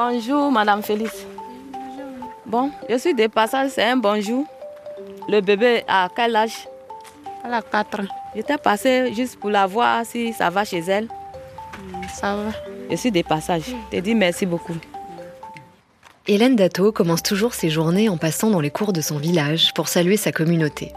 Bonjour, 0.00 0.52
Madame 0.52 0.80
Félix. 0.80 1.26
Bon, 2.46 2.70
je 2.88 2.96
suis 2.98 3.14
de 3.14 3.26
passage, 3.26 3.72
c'est 3.74 3.82
un 3.82 3.96
bonjour. 3.96 4.46
Le 5.28 5.40
bébé 5.40 5.82
a 5.88 6.08
quel 6.14 6.36
âge? 6.36 6.68
Elle 7.44 7.52
a 7.52 7.62
4 7.62 8.02
ans. 8.02 8.04
J'étais 8.32 8.58
passée 8.58 9.12
juste 9.12 9.40
pour 9.40 9.50
la 9.50 9.66
voir 9.66 10.06
si 10.06 10.32
ça 10.32 10.50
va 10.50 10.64
chez 10.64 10.78
elle. 10.86 11.08
Ça 12.14 12.36
va. 12.36 12.50
Je 12.88 12.94
suis 12.94 13.10
de 13.10 13.22
passage. 13.22 13.62
Je 13.66 13.96
te 13.96 14.00
dis 14.00 14.14
merci 14.14 14.46
beaucoup. 14.46 14.76
Hélène 16.28 16.54
Dato 16.54 16.92
commence 16.92 17.24
toujours 17.24 17.54
ses 17.54 17.68
journées 17.68 18.08
en 18.08 18.18
passant 18.18 18.50
dans 18.50 18.60
les 18.60 18.70
cours 18.70 18.92
de 18.92 19.00
son 19.00 19.18
village 19.18 19.74
pour 19.74 19.88
saluer 19.88 20.16
sa 20.16 20.30
communauté. 20.30 20.92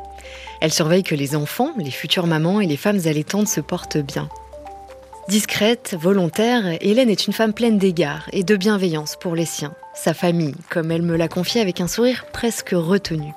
Elle 0.61 0.71
surveille 0.71 1.01
que 1.01 1.15
les 1.15 1.35
enfants, 1.35 1.71
les 1.75 1.89
futures 1.89 2.27
mamans 2.27 2.61
et 2.61 2.67
les 2.67 2.77
femmes 2.77 2.99
allaitantes 3.05 3.47
se 3.47 3.61
portent 3.61 3.97
bien. 3.97 4.29
Discrète, 5.27 5.95
volontaire, 5.99 6.77
Hélène 6.81 7.09
est 7.09 7.27
une 7.27 7.33
femme 7.33 7.53
pleine 7.53 7.77
d'égards 7.77 8.27
et 8.33 8.43
de 8.43 8.55
bienveillance 8.55 9.15
pour 9.15 9.35
les 9.35 9.45
siens, 9.45 9.73
sa 9.93 10.13
famille, 10.13 10.55
comme 10.69 10.91
elle 10.91 11.03
me 11.03 11.15
l'a 11.15 11.27
confié 11.27 11.61
avec 11.61 11.79
un 11.79 11.87
sourire 11.87 12.25
presque 12.33 12.71
retenu. 12.73 13.31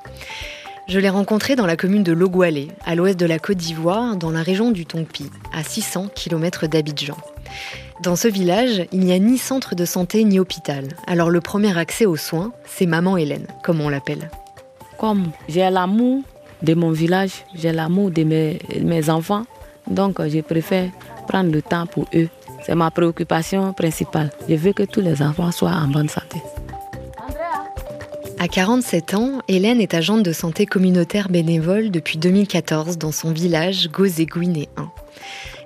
Je 0.89 0.99
l'ai 0.99 1.09
rencontrée 1.09 1.57
dans 1.57 1.67
la 1.67 1.77
commune 1.77 2.03
de 2.03 2.13
Logoualé, 2.13 2.69
à 2.85 2.95
l'ouest 2.95 3.19
de 3.19 3.27
la 3.27 3.39
Côte 3.39 3.59
d'Ivoire, 3.59 4.17
dans 4.17 4.31
la 4.31 4.43
région 4.43 4.71
du 4.71 4.87
Tongpi, 4.87 5.31
à 5.53 5.63
600 5.63 6.09
km 6.15 6.67
d'Abidjan. 6.67 7.17
Dans 8.03 8.17
ce 8.17 8.29
village, 8.29 8.87
il 8.91 9.01
n'y 9.01 9.13
a 9.13 9.19
ni 9.19 9.39
centre 9.39 9.75
de 9.75 9.85
santé 9.85 10.25
ni 10.25 10.41
hôpital. 10.41 10.89
Alors 11.07 11.31
le 11.31 11.41
premier 11.41 11.79
accès 11.79 12.07
aux 12.07 12.17
soins, 12.17 12.53
c'est 12.67 12.87
Maman 12.87 13.17
Hélène, 13.17 13.47
comme 13.63 13.81
on 13.81 13.89
l'appelle. 13.89 14.31
Comme 14.99 15.31
j'ai 15.49 15.69
l'amour 15.71 16.23
de 16.63 16.75
mon 16.75 16.91
village, 16.91 17.45
j'ai 17.55 17.73
l'amour 17.73 18.11
de 18.11 18.25
mes, 18.25 18.59
mes 18.81 19.11
enfants, 19.11 19.45
donc 19.87 20.21
je 20.27 20.41
préfère 20.41 20.91
prendre 21.25 21.51
le 21.51 21.63
temps 21.63 21.87
pour 21.87 22.07
eux. 22.15 22.29
C'est 22.65 22.75
ma 22.75 22.91
préoccupation 22.91 23.73
principale. 23.73 24.31
Je 24.49 24.55
veux 24.55 24.73
que 24.73 24.83
tous 24.83 25.01
les 25.01 25.23
enfants 25.23 25.53
soient 25.53 25.71
en 25.71 25.89
bonne 25.89 26.09
santé. 26.09 26.41
À 28.39 28.49
47 28.49 29.15
ans, 29.15 29.41
Hélène 29.49 29.81
est 29.81 29.95
agente 29.95 30.23
de 30.23 30.33
santé 30.33 30.67
communautaire 30.67 31.29
bénévole 31.31 31.91
depuis 31.91 32.19
2014 32.19 32.99
dans 32.99 33.13
son 33.13 33.33
village 33.33 33.89
Gozéguiné 33.91 34.69
1. 34.77 34.91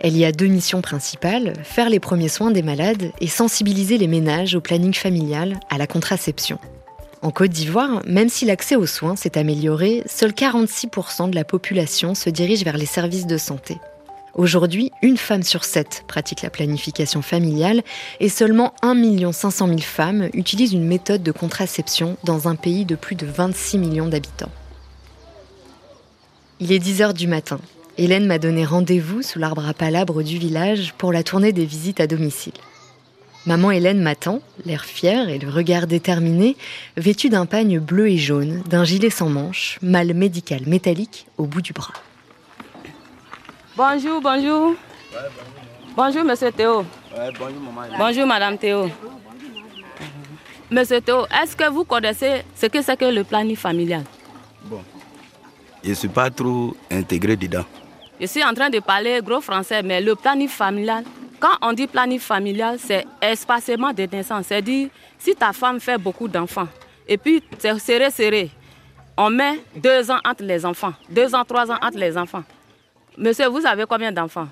Elle 0.00 0.16
y 0.16 0.24
a 0.24 0.30
deux 0.30 0.46
missions 0.46 0.80
principales, 0.80 1.54
faire 1.64 1.90
les 1.90 1.98
premiers 1.98 2.28
soins 2.28 2.52
des 2.52 2.62
malades 2.62 3.10
et 3.20 3.26
sensibiliser 3.26 3.98
les 3.98 4.06
ménages 4.06 4.54
au 4.54 4.60
planning 4.60 4.94
familial, 4.94 5.58
à 5.70 5.78
la 5.78 5.88
contraception. 5.88 6.58
En 7.20 7.32
Côte 7.32 7.50
d'Ivoire, 7.50 8.02
même 8.06 8.28
si 8.28 8.44
l'accès 8.44 8.76
aux 8.76 8.86
soins 8.86 9.16
s'est 9.16 9.36
amélioré, 9.36 10.04
seuls 10.06 10.30
46% 10.30 11.30
de 11.30 11.34
la 11.34 11.44
population 11.44 12.14
se 12.14 12.30
dirige 12.30 12.62
vers 12.62 12.76
les 12.76 12.86
services 12.86 13.26
de 13.26 13.38
santé. 13.38 13.78
Aujourd'hui, 14.34 14.92
une 15.02 15.16
femme 15.16 15.42
sur 15.42 15.64
sept 15.64 16.04
pratique 16.06 16.42
la 16.42 16.50
planification 16.50 17.22
familiale 17.22 17.82
et 18.20 18.28
seulement 18.28 18.74
1 18.82 19.32
500 19.32 19.66
000 19.66 19.78
femmes 19.80 20.28
utilisent 20.32 20.72
une 20.72 20.86
méthode 20.86 21.22
de 21.22 21.32
contraception 21.32 22.16
dans 22.24 22.48
un 22.48 22.54
pays 22.54 22.84
de 22.84 22.94
plus 22.94 23.16
de 23.16 23.26
26 23.26 23.78
millions 23.78 24.08
d'habitants. 24.08 24.52
Il 26.60 26.72
est 26.72 26.78
10 26.78 27.02
heures 27.02 27.14
du 27.14 27.26
matin. 27.26 27.60
Hélène 27.96 28.26
m'a 28.26 28.38
donné 28.38 28.64
rendez-vous 28.64 29.22
sous 29.22 29.38
l'arbre 29.38 29.66
à 29.66 29.74
palabres 29.74 30.22
du 30.22 30.38
village 30.38 30.94
pour 30.98 31.12
la 31.12 31.22
tournée 31.22 31.52
des 31.52 31.64
visites 31.64 32.00
à 32.00 32.06
domicile. 32.06 32.52
Maman 33.46 33.70
Hélène 33.70 34.00
m'attend, 34.00 34.40
l'air 34.66 34.84
fier 34.84 35.28
et 35.28 35.38
le 35.38 35.48
regard 35.48 35.86
déterminé, 35.86 36.56
vêtue 36.96 37.28
d'un 37.28 37.46
pagne 37.46 37.78
bleu 37.78 38.08
et 38.08 38.18
jaune, 38.18 38.62
d'un 38.68 38.84
gilet 38.84 39.10
sans 39.10 39.30
manches, 39.30 39.78
mal 39.80 40.12
médical 40.14 40.62
métallique 40.66 41.26
au 41.38 41.46
bout 41.46 41.62
du 41.62 41.72
bras. 41.72 41.94
Bonjour, 43.78 44.20
bonjour. 44.20 44.74
bonjour. 45.94 46.24
monsieur 46.24 46.50
Théo. 46.50 46.84
bonjour, 47.38 47.60
maman. 47.62 47.96
Bonjour, 47.96 48.26
madame 48.26 48.58
Théo. 48.58 48.90
Monsieur 50.68 51.00
Théo, 51.00 51.26
est-ce 51.26 51.54
que 51.54 51.70
vous 51.70 51.84
connaissez 51.84 52.42
ce 52.56 52.66
que 52.66 52.82
c'est 52.82 52.96
que 52.96 53.04
le 53.04 53.22
planning 53.22 53.54
familial? 53.54 54.02
Bon, 54.64 54.82
je 55.84 55.90
ne 55.90 55.94
suis 55.94 56.08
pas 56.08 56.28
trop 56.28 56.74
intégré 56.90 57.36
dedans. 57.36 57.64
Je 58.20 58.26
suis 58.26 58.42
en 58.42 58.52
train 58.52 58.68
de 58.68 58.80
parler 58.80 59.20
gros 59.22 59.40
français, 59.40 59.80
mais 59.84 60.00
le 60.00 60.16
planning 60.16 60.48
familial, 60.48 61.04
quand 61.38 61.56
on 61.62 61.72
dit 61.72 61.86
planning 61.86 62.18
familial, 62.18 62.78
c'est 62.80 63.06
espacement 63.22 63.92
de 63.92 64.02
naissance. 64.10 64.46
C'est-à-dire, 64.46 64.88
si 65.20 65.36
ta 65.36 65.52
femme 65.52 65.78
fait 65.78 65.98
beaucoup 65.98 66.26
d'enfants, 66.26 66.66
et 67.06 67.16
puis 67.16 67.44
c'est 67.60 67.78
serré, 67.78 68.10
serré, 68.10 68.50
on 69.16 69.30
met 69.30 69.60
deux 69.76 70.10
ans 70.10 70.18
entre 70.24 70.42
les 70.42 70.66
enfants, 70.66 70.94
deux 71.08 71.32
ans, 71.32 71.44
trois 71.44 71.70
ans 71.70 71.78
entre 71.80 71.98
les 71.98 72.18
enfants. 72.18 72.42
Monsieur, 73.20 73.48
vous 73.48 73.66
avez 73.66 73.84
combien 73.84 74.12
d'enfants? 74.12 74.46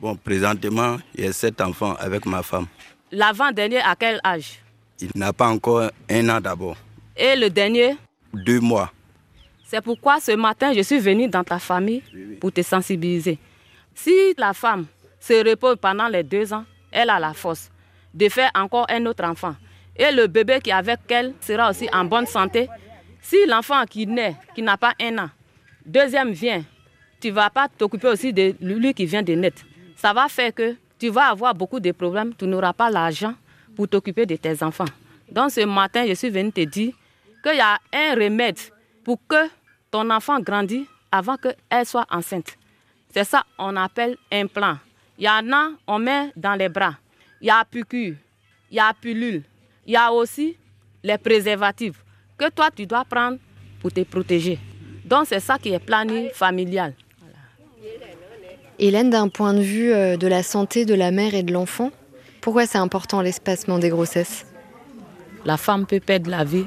Bon, 0.00 0.16
présentement, 0.16 0.96
j'ai 1.16 1.32
sept 1.32 1.60
enfants 1.60 1.94
avec 2.00 2.26
ma 2.26 2.42
femme. 2.42 2.66
L'avant-dernier, 3.12 3.78
à 3.78 3.94
quel 3.94 4.20
âge? 4.24 4.58
Il 5.00 5.10
n'a 5.14 5.32
pas 5.32 5.46
encore 5.46 5.88
un 6.10 6.28
an 6.28 6.40
d'abord. 6.40 6.76
Et 7.16 7.36
le 7.36 7.48
dernier? 7.48 7.96
Deux 8.34 8.58
mois. 8.58 8.90
C'est 9.64 9.80
pourquoi 9.80 10.18
ce 10.18 10.32
matin, 10.32 10.72
je 10.72 10.80
suis 10.80 10.98
venue 10.98 11.28
dans 11.28 11.44
ta 11.44 11.60
famille 11.60 12.02
pour 12.40 12.50
te 12.50 12.60
sensibiliser. 12.60 13.38
Si 13.94 14.34
la 14.36 14.52
femme 14.52 14.86
se 15.20 15.48
repose 15.48 15.76
pendant 15.80 16.08
les 16.08 16.24
deux 16.24 16.52
ans, 16.52 16.64
elle 16.90 17.10
a 17.10 17.20
la 17.20 17.34
force 17.34 17.70
de 18.12 18.28
faire 18.28 18.50
encore 18.56 18.86
un 18.88 19.06
autre 19.06 19.22
enfant. 19.24 19.54
Et 19.94 20.10
le 20.10 20.26
bébé 20.26 20.58
qui 20.60 20.70
est 20.70 20.72
avec 20.72 20.98
elle 21.08 21.34
sera 21.40 21.70
aussi 21.70 21.88
en 21.92 22.04
bonne 22.04 22.26
santé. 22.26 22.68
Si 23.22 23.36
l'enfant 23.46 23.84
qui 23.84 24.08
naît, 24.08 24.34
qui 24.56 24.62
n'a 24.62 24.76
pas 24.76 24.94
un 25.00 25.18
an, 25.18 25.30
deuxième 25.86 26.32
vient, 26.32 26.64
tu 27.20 27.28
ne 27.28 27.32
vas 27.32 27.50
pas 27.50 27.68
t'occuper 27.68 28.08
aussi 28.08 28.32
de 28.32 28.54
lui 28.60 28.94
qui 28.94 29.06
vient 29.06 29.22
de 29.22 29.34
net. 29.34 29.64
Ça 29.96 30.12
va 30.12 30.28
faire 30.28 30.54
que 30.54 30.76
tu 30.98 31.08
vas 31.08 31.30
avoir 31.30 31.54
beaucoup 31.54 31.80
de 31.80 31.92
problèmes, 31.92 32.34
tu 32.34 32.46
n'auras 32.46 32.72
pas 32.72 32.90
l'argent 32.90 33.34
pour 33.76 33.88
t'occuper 33.88 34.26
de 34.26 34.36
tes 34.36 34.62
enfants. 34.62 34.84
Donc 35.30 35.50
ce 35.50 35.64
matin, 35.64 36.04
je 36.06 36.14
suis 36.14 36.30
venue 36.30 36.52
te 36.52 36.60
dire 36.62 36.92
qu'il 37.42 37.56
y 37.56 37.60
a 37.60 37.78
un 37.92 38.14
remède 38.14 38.58
pour 39.04 39.18
que 39.28 39.48
ton 39.90 40.08
enfant 40.10 40.40
grandisse 40.40 40.86
avant 41.10 41.36
qu'elle 41.36 41.86
soit 41.86 42.06
enceinte. 42.10 42.56
C'est 43.12 43.24
ça 43.24 43.44
on 43.58 43.76
appelle 43.76 44.16
un 44.30 44.46
plan. 44.46 44.78
Il 45.18 45.24
y 45.24 45.28
en 45.28 45.52
a, 45.52 45.70
on 45.86 45.98
met 45.98 46.32
dans 46.36 46.54
les 46.54 46.68
bras. 46.68 46.94
Il 47.40 47.46
y 47.46 47.50
a 47.50 47.64
piqûre, 47.64 48.16
il 48.70 48.76
y 48.76 48.80
a 48.80 48.92
pilule, 48.92 49.42
il 49.86 49.92
y 49.92 49.96
a 49.96 50.12
aussi 50.12 50.56
les 51.02 51.18
préservatifs 51.18 52.04
que 52.36 52.50
toi 52.50 52.70
tu 52.74 52.86
dois 52.86 53.04
prendre 53.04 53.38
pour 53.80 53.92
te 53.92 54.02
protéger. 54.02 54.58
Donc 55.04 55.26
c'est 55.26 55.40
ça 55.40 55.58
qui 55.58 55.70
est 55.70 55.78
planning 55.78 56.30
familial. 56.32 56.94
Hélène, 58.80 59.10
d'un 59.10 59.28
point 59.28 59.54
de 59.54 59.60
vue 59.60 59.92
euh, 59.92 60.16
de 60.16 60.28
la 60.28 60.44
santé 60.44 60.84
de 60.84 60.94
la 60.94 61.10
mère 61.10 61.34
et 61.34 61.42
de 61.42 61.52
l'enfant, 61.52 61.90
pourquoi 62.40 62.64
c'est 62.64 62.78
important 62.78 63.20
l'espacement 63.22 63.80
des 63.80 63.88
grossesses? 63.88 64.46
La 65.44 65.56
femme 65.56 65.84
peut 65.84 65.98
perdre 65.98 66.30
la 66.30 66.44
vie 66.44 66.66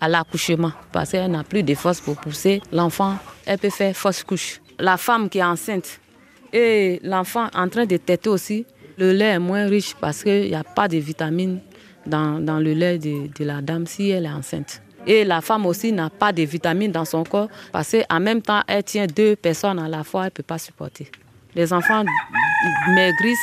à 0.00 0.08
l'accouchement 0.08 0.72
parce 0.90 1.10
qu'elle 1.10 1.30
n'a 1.30 1.44
plus 1.44 1.62
de 1.62 1.74
force 1.74 2.00
pour 2.00 2.16
pousser. 2.16 2.62
L'enfant, 2.72 3.16
elle 3.44 3.58
peut 3.58 3.68
faire 3.68 3.94
fausse 3.94 4.24
couche. 4.24 4.62
La 4.78 4.96
femme 4.96 5.28
qui 5.28 5.38
est 5.38 5.44
enceinte 5.44 6.00
et 6.54 6.98
l'enfant 7.02 7.48
en 7.54 7.68
train 7.68 7.84
de 7.84 7.98
têter 7.98 8.30
aussi, 8.30 8.64
le 8.96 9.12
lait 9.12 9.32
est 9.32 9.38
moins 9.38 9.66
riche 9.66 9.94
parce 10.00 10.22
qu'il 10.22 10.48
n'y 10.48 10.54
a 10.54 10.64
pas 10.64 10.88
de 10.88 10.96
vitamines 10.96 11.60
dans, 12.06 12.38
le 12.38 12.72
lait 12.72 12.98
de, 12.98 13.28
de 13.38 13.44
la 13.44 13.60
dame 13.60 13.86
si 13.86 14.08
elle 14.08 14.24
est 14.24 14.30
enceinte. 14.30 14.80
Et 15.06 15.24
la 15.24 15.42
femme 15.42 15.66
aussi 15.66 15.92
n'a 15.92 16.08
pas 16.08 16.32
de 16.32 16.42
vitamines 16.42 16.92
dans 16.92 17.04
son 17.04 17.22
corps 17.22 17.48
parce 17.70 17.94
qu'en 17.94 18.20
même 18.20 18.40
temps, 18.40 18.62
elle 18.66 18.82
tient 18.82 19.06
deux 19.06 19.36
personnes 19.36 19.78
à 19.78 19.88
la 19.88 20.04
fois, 20.04 20.22
elle 20.22 20.26
ne 20.28 20.30
peut 20.30 20.42
pas 20.42 20.58
supporter. 20.58 21.10
Les 21.54 21.72
enfants 21.72 22.04
maigrissent, 22.90 23.38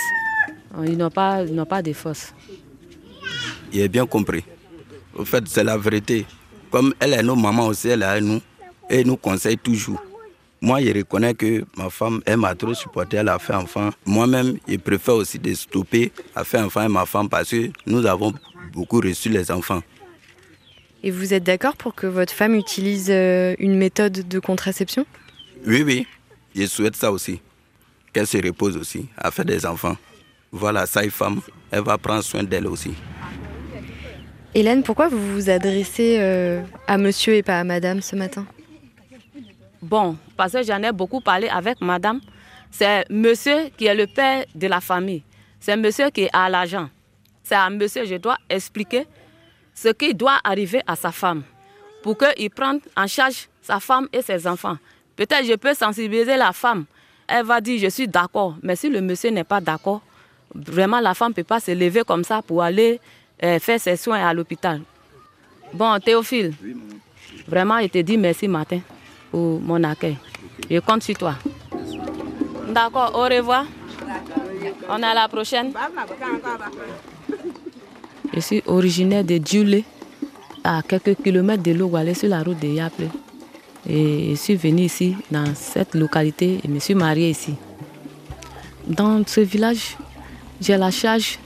ils 0.85 0.97
n'ont 0.97 1.09
pas, 1.09 1.43
ils 1.43 1.65
pas 1.65 1.81
de 1.81 1.93
force. 1.93 2.33
Il 3.73 3.81
est 3.81 3.89
bien 3.89 4.05
compris. 4.05 4.43
Au 5.13 5.25
fait, 5.25 5.43
c'est 5.47 5.63
la 5.63 5.77
vérité. 5.77 6.25
Comme 6.71 6.93
elle 6.99 7.13
est 7.13 7.23
nos 7.23 7.35
mamans 7.35 7.67
aussi, 7.67 7.89
elle 7.89 8.03
est 8.03 8.05
à 8.05 8.21
nous. 8.21 8.41
Et 8.89 9.03
nous 9.03 9.17
conseille 9.17 9.57
toujours. 9.57 10.01
Moi, 10.61 10.81
je 10.81 10.93
reconnais 10.93 11.33
que 11.33 11.65
ma 11.75 11.89
femme, 11.89 12.21
elle 12.25 12.37
m'a 12.37 12.55
trop 12.55 12.73
supporté, 12.73 13.17
elle 13.17 13.29
a 13.29 13.37
fait 13.37 13.53
enfant. 13.53 13.89
Moi-même, 14.05 14.57
je 14.67 14.77
préfère 14.77 15.15
aussi 15.15 15.37
de 15.37 15.53
stopper 15.53 16.11
à 16.35 16.43
faire 16.43 16.65
enfant 16.65 16.83
et 16.83 16.87
ma 16.87 17.05
femme 17.05 17.29
parce 17.29 17.49
que 17.49 17.69
nous 17.85 18.05
avons 18.05 18.33
beaucoup 18.71 19.01
reçu 19.01 19.29
les 19.29 19.51
enfants. 19.51 19.81
Et 21.03 21.11
vous 21.11 21.33
êtes 21.33 21.43
d'accord 21.43 21.75
pour 21.75 21.93
que 21.93 22.07
votre 22.07 22.33
femme 22.33 22.55
utilise 22.55 23.07
euh, 23.09 23.55
une 23.59 23.75
méthode 23.75 24.27
de 24.27 24.39
contraception? 24.39 25.05
Oui, 25.65 25.83
oui. 25.83 26.07
Je 26.55 26.65
souhaite 26.65 26.95
ça 26.95 27.11
aussi 27.11 27.39
qu'elle 28.17 28.25
se 28.25 28.37
repose 28.43 28.75
aussi, 28.77 29.07
à 29.15 29.29
faire 29.29 29.45
des 29.45 29.63
enfants. 29.63 29.95
Voilà, 30.51 30.87
sa 30.87 31.07
femme, 31.11 31.39
elle 31.69 31.83
va 31.83 31.99
prendre 31.99 32.23
soin 32.23 32.41
d'elle 32.43 32.65
aussi. 32.65 32.95
Hélène, 34.55 34.81
pourquoi 34.81 35.07
vous 35.07 35.33
vous 35.33 35.49
adressez 35.51 36.17
euh, 36.19 36.63
à 36.87 36.97
monsieur 36.97 37.35
et 37.35 37.43
pas 37.43 37.59
à 37.59 37.63
madame 37.63 38.01
ce 38.01 38.15
matin? 38.15 38.43
Bon, 39.83 40.17
parce 40.35 40.53
que 40.53 40.63
j'en 40.63 40.81
ai 40.81 40.91
beaucoup 40.91 41.21
parlé 41.21 41.47
avec 41.47 41.79
madame. 41.79 42.19
C'est 42.71 43.05
monsieur 43.11 43.69
qui 43.77 43.85
est 43.85 43.93
le 43.93 44.07
père 44.07 44.45
de 44.55 44.65
la 44.65 44.81
famille. 44.81 45.21
C'est 45.59 45.77
monsieur 45.77 46.09
qui 46.09 46.27
a 46.33 46.49
l'argent. 46.49 46.89
C'est 47.43 47.53
à 47.53 47.69
monsieur 47.69 48.01
que 48.01 48.07
je 48.07 48.15
dois 48.15 48.37
expliquer 48.49 49.05
ce 49.75 49.89
qui 49.89 50.15
doit 50.15 50.39
arriver 50.43 50.81
à 50.87 50.95
sa 50.95 51.11
femme 51.11 51.43
pour 52.01 52.17
qu'il 52.17 52.49
prenne 52.49 52.79
en 52.95 53.05
charge 53.05 53.47
sa 53.61 53.79
femme 53.79 54.07
et 54.11 54.23
ses 54.23 54.47
enfants. 54.47 54.77
Peut-être 55.15 55.45
je 55.45 55.53
peux 55.53 55.75
sensibiliser 55.75 56.35
la 56.35 56.51
femme 56.51 56.85
elle 57.27 57.45
va 57.45 57.61
dire 57.61 57.79
je 57.79 57.89
suis 57.89 58.07
d'accord. 58.07 58.55
Mais 58.63 58.75
si 58.75 58.89
le 58.89 59.01
monsieur 59.01 59.29
n'est 59.29 59.43
pas 59.43 59.61
d'accord, 59.61 60.01
vraiment 60.53 60.99
la 60.99 61.13
femme 61.13 61.29
ne 61.29 61.33
peut 61.33 61.43
pas 61.43 61.59
se 61.59 61.71
lever 61.71 62.03
comme 62.05 62.23
ça 62.23 62.41
pour 62.41 62.63
aller 62.63 62.99
euh, 63.43 63.59
faire 63.59 63.79
ses 63.79 63.95
soins 63.97 64.25
à 64.25 64.33
l'hôpital. 64.33 64.81
Bon, 65.73 65.99
Théophile, 65.99 66.53
vraiment, 67.47 67.79
je 67.81 67.87
te 67.87 67.97
dis 67.99 68.17
merci 68.17 68.47
matin 68.47 68.79
pour 69.31 69.59
mon 69.59 69.83
accueil. 69.83 70.17
Je 70.69 70.79
compte 70.79 71.03
sur 71.03 71.17
toi. 71.17 71.35
D'accord, 72.69 73.11
au 73.15 73.23
revoir. 73.23 73.65
On 74.89 75.01
est 75.01 75.05
à 75.05 75.13
la 75.13 75.27
prochaine. 75.27 75.73
Je 78.33 78.39
suis 78.39 78.63
originaire 78.65 79.23
de 79.23 79.39
Djoulé, 79.43 79.83
à 80.63 80.81
quelques 80.87 81.15
kilomètres 81.21 81.63
de 81.63 81.71
Logwale, 81.73 82.15
sur 82.15 82.29
la 82.29 82.43
route 82.43 82.59
de 82.59 82.67
Yaple. 82.67 83.07
Et 83.87 84.31
je 84.31 84.35
suis 84.35 84.55
venue 84.55 84.83
ici, 84.83 85.15
dans 85.31 85.55
cette 85.55 85.95
localité, 85.95 86.59
et 86.63 86.67
me 86.67 86.79
suis 86.79 86.95
mariée 86.95 87.29
ici. 87.29 87.55
Dans 88.85 89.25
ce 89.25 89.41
village, 89.41 89.97
j'ai 90.59 90.75
la 90.77 90.91
charge 90.91 91.39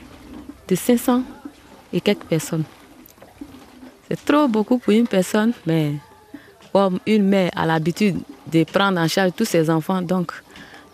de 0.67 0.75
500 0.75 1.23
et 1.93 2.01
quelques 2.01 2.23
personnes. 2.23 2.63
C'est 4.09 4.25
trop 4.25 4.47
beaucoup 4.47 4.77
pour 4.79 4.93
une 4.93 5.07
personne, 5.07 5.53
mais 5.65 5.93
comme 6.73 6.99
une 7.05 7.23
mère 7.23 7.51
a 7.55 7.65
l'habitude 7.65 8.17
de 8.51 8.63
prendre 8.63 8.99
en 8.99 9.07
charge 9.07 9.31
tous 9.35 9.45
ses 9.45 9.69
enfants, 9.69 10.01
donc 10.01 10.31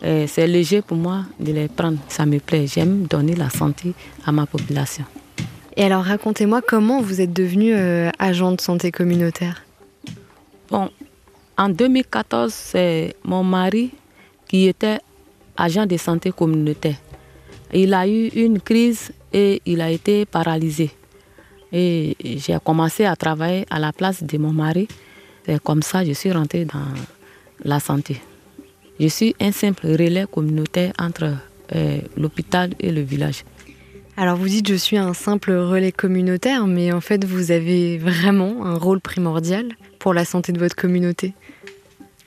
euh, 0.04 0.26
c'est 0.28 0.48
léger 0.48 0.82
pour 0.82 0.98
moi 0.98 1.24
de 1.40 1.52
les 1.52 1.68
prendre. 1.68 1.98
Ça 2.08 2.26
me 2.26 2.40
plaît. 2.40 2.68
J'aime 2.68 3.08
donner 3.08 3.36
la 3.36 3.50
santé 3.50 3.94
à 4.26 4.32
ma 4.32 4.46
population. 4.46 5.06
Et 5.76 5.84
alors 5.84 6.04
racontez-moi 6.04 6.62
comment 6.62 7.02
vous 7.02 7.22
êtes 7.22 7.34
devenu 7.34 7.74
euh, 7.74 8.10
agent 8.20 8.52
de 8.52 8.62
santé 8.62 8.92
communautaire. 8.92 9.64
Bon, 10.70 10.90
en 11.58 11.70
2014, 11.70 12.54
c'est 12.54 13.16
mon 13.24 13.44
mari 13.44 13.92
qui 14.48 14.68
était 14.68 15.00
agent 15.58 15.86
de 15.86 15.98
santé 15.98 16.32
communautaire. 16.32 16.98
Il 17.74 17.94
a 17.94 18.08
eu 18.08 18.28
une 18.28 18.62
crise 18.62 19.12
et 19.34 19.62
il 19.66 19.82
a 19.82 19.90
été 19.90 20.26
paralysé. 20.26 20.92
Et 21.74 22.16
j'ai 22.22 22.58
commencé 22.64 23.06
à 23.06 23.16
travailler 23.16 23.66
à 23.70 23.80
la 23.80 23.92
place 23.92 24.24
de 24.24 24.38
mon 24.38 24.54
mari. 24.54 24.88
Comme 25.64 25.82
ça 25.82 26.06
je 26.06 26.14
suis 26.14 26.32
rentrée 26.32 26.66
dans 26.66 26.86
la 27.64 27.80
santé. 27.80 28.22
Je 29.00 29.08
suis 29.08 29.36
un 29.40 29.52
simple 29.52 29.88
relais 29.88 30.26
communautaire 30.32 30.94
entre 31.00 31.34
euh, 31.76 32.00
l'hôpital 32.16 32.72
et 32.80 32.92
le 32.92 33.02
village. 33.02 33.44
Alors 34.20 34.36
vous 34.36 34.48
dites 34.48 34.68
je 34.68 34.74
suis 34.74 34.98
un 34.98 35.14
simple 35.14 35.52
relais 35.52 35.92
communautaire, 35.92 36.66
mais 36.66 36.92
en 36.92 37.02
fait 37.02 37.24
vous 37.24 37.52
avez 37.52 38.00
vraiment 38.00 38.66
un 38.66 38.74
rôle 38.74 39.00
primordial 39.00 39.68
pour 40.00 40.16
la 40.16 40.26
santé 40.26 40.52
de 40.52 40.58
votre 40.58 40.76
communauté. 40.76 41.36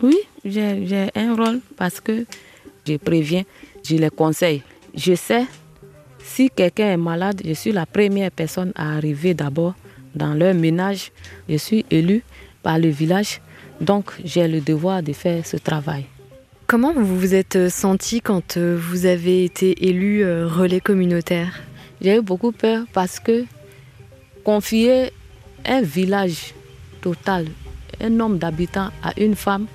Oui, 0.00 0.16
j'ai 0.44 1.08
un 1.16 1.34
rôle 1.34 1.58
parce 1.76 2.00
que 2.00 2.26
je 2.86 2.96
préviens, 2.96 3.42
je 3.82 3.96
les 3.96 4.08
conseille. 4.08 4.62
Je 4.94 5.16
sais, 5.16 5.46
si 6.22 6.48
quelqu'un 6.48 6.92
est 6.92 6.96
malade, 6.96 7.42
je 7.44 7.54
suis 7.54 7.72
la 7.72 7.86
première 7.86 8.30
personne 8.30 8.72
à 8.76 8.94
arriver 8.94 9.34
d'abord 9.34 9.74
dans 10.14 10.34
leur 10.34 10.54
ménage. 10.54 11.10
Je 11.48 11.56
suis 11.56 11.84
élue 11.90 12.22
par 12.62 12.78
le 12.78 12.88
village, 12.88 13.40
donc 13.80 14.12
j'ai 14.24 14.46
le 14.46 14.60
devoir 14.60 15.02
de 15.02 15.12
faire 15.12 15.44
ce 15.44 15.56
travail. 15.56 16.04
Comment 16.68 16.92
vous 16.92 17.18
vous 17.18 17.34
êtes 17.34 17.68
senti 17.68 18.20
quand 18.20 18.56
euh, 18.56 18.78
vous 18.80 19.06
avez 19.06 19.44
été 19.44 19.88
élu 19.88 20.22
euh, 20.22 20.46
relais 20.46 20.78
communautaire? 20.78 21.60
J'ai 22.00 22.16
eu 22.16 22.22
beaucoup 22.22 22.52
peur 22.52 22.84
parce 22.92 23.20
que 23.20 23.44
confier 24.42 25.12
un 25.66 25.82
village 25.82 26.54
total, 27.02 27.46
un 28.00 28.08
nombre 28.08 28.36
d'habitants 28.36 28.88
à 29.02 29.12
une 29.18 29.34
femme 29.34 29.66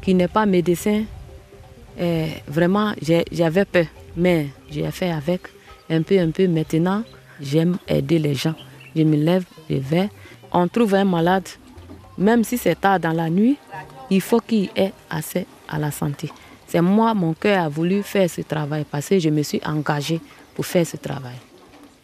qui 0.00 0.14
n'est 0.14 0.28
pas 0.28 0.46
médecin, 0.46 1.04
eh, 1.98 2.28
vraiment 2.48 2.94
j'avais 3.02 3.64
peur. 3.64 3.86
Mais 4.16 4.48
j'ai 4.70 4.90
fait 4.90 5.10
avec 5.10 5.42
un 5.90 6.02
peu, 6.02 6.18
un 6.18 6.30
peu. 6.30 6.48
Maintenant, 6.48 7.02
j'aime 7.40 7.76
aider 7.86 8.18
les 8.18 8.34
gens. 8.34 8.54
Je 8.94 9.02
me 9.02 9.16
lève, 9.16 9.44
je 9.68 9.76
vais. 9.76 10.08
On 10.52 10.68
trouve 10.68 10.94
un 10.94 11.04
malade, 11.04 11.48
même 12.16 12.44
si 12.44 12.56
c'est 12.56 12.80
tard 12.80 12.98
dans 12.98 13.12
la 13.12 13.28
nuit, 13.28 13.58
il 14.08 14.22
faut 14.22 14.40
qu'il 14.40 14.70
ait 14.74 14.92
assez 15.10 15.46
à 15.68 15.78
la 15.78 15.90
santé. 15.90 16.30
C'est 16.66 16.80
moi, 16.80 17.12
mon 17.12 17.34
cœur 17.34 17.64
a 17.64 17.68
voulu 17.68 18.02
faire 18.02 18.30
ce 18.30 18.40
travail 18.40 18.86
parce 18.90 19.08
que 19.08 19.18
je 19.18 19.28
me 19.28 19.42
suis 19.42 19.60
engagée 19.66 20.20
pour 20.56 20.66
faire 20.66 20.86
ce 20.86 20.96
travail. 20.96 21.36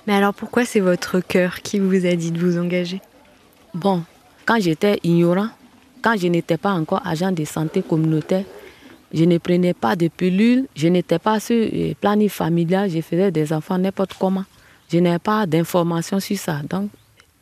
Mais 0.07 0.15
alors 0.15 0.35
pourquoi 0.35 0.65
c'est 0.65 0.81
votre 0.81 1.21
cœur 1.21 1.61
qui 1.63 1.79
vous 1.79 2.07
a 2.07 2.15
dit 2.15 2.31
de 2.31 2.39
vous 2.39 2.59
engager? 2.59 3.01
Bon, 3.75 4.05
quand 4.45 4.61
j'étais 4.61 5.01
ignorant, 5.03 5.49
quand 6.03 6.17
je 6.17 6.27
n'étais 6.27 6.59
pas 6.59 6.73
encore 6.73 7.01
agent 7.05 7.33
de 7.33 7.45
santé 7.45 7.83
communautaire, 7.83 8.45
je 9.15 9.25
ne 9.25 9.39
prenais 9.39 9.75
pas 9.75 9.97
de 9.97 10.09
pilules, 10.09 10.67
je 10.77 10.89
n'étais 10.89 11.19
pas 11.19 11.41
sur 11.41 11.57
le 11.57 11.95
planning 11.95 12.29
familial, 12.29 12.91
je 12.91 13.01
faisais 13.01 13.31
des 13.31 13.53
enfants 13.53 13.79
n'importe 13.79 14.15
comment. 14.15 14.45
Je 14.91 14.99
n'avais 14.99 15.19
pas 15.19 15.47
d'informations 15.47 16.21
sur 16.21 16.37
ça. 16.39 16.61
Donc, 16.69 16.91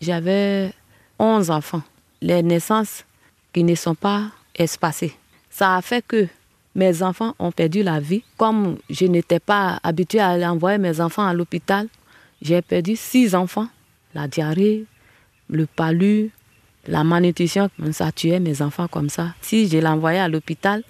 j'avais 0.01 0.73
11 1.19 1.51
enfants. 1.51 1.83
Les 2.23 2.43
naissances 2.43 3.05
qui 3.53 3.65
ne 3.65 3.75
sont 3.75 3.95
pas 3.95 4.27
espacées. 4.55 5.15
Ça 5.49 5.77
a 5.77 5.83
fait 5.83 6.05
que 6.07 6.29
mes 6.75 7.03
enfants 7.03 7.35
ont 7.39 7.53
perdu 7.53 7.83
la 7.83 8.01
vie. 8.01 8.23
Comme 8.37 8.79
je 8.89 9.07
n'étais 9.07 9.41
pas 9.41 9.81
habituée 9.83 10.21
à 10.21 10.35
envoyer 10.53 10.79
mes 10.79 11.01
enfants 11.01 11.27
à 11.27 11.35
l'hôpital, 11.35 11.89
j'ai 12.41 12.63
perdu 12.63 12.97
six 12.97 13.35
enfants. 13.35 13.69
La 14.15 14.27
diarrhée, 14.29 14.85
le 15.49 15.67
palu, 15.67 16.31
la 16.87 17.05
malnutrition, 17.05 17.69
ça 17.93 18.13
tuait 18.13 18.41
mes 18.41 18.63
enfants 18.63 18.89
comme 18.89 19.09
ça. 19.09 19.35
Si 19.41 19.69
je 19.69 19.79
l'envoyais 19.79 20.19
à 20.19 20.29
l'hôpital, 20.29 20.83